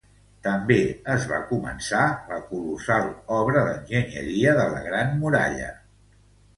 També 0.45 0.77
es 1.15 1.27
va 1.31 1.41
començar 1.51 2.01
la 2.33 2.41
colossal 2.49 3.13
obra 3.39 3.65
d'enginyeria 3.71 4.59
de 4.63 4.69
la 4.77 4.85
Gran 4.91 5.19
Muralla. 5.25 5.75